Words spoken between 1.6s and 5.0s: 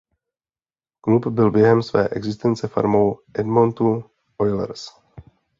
své existence farmou Edmontonu Oilers.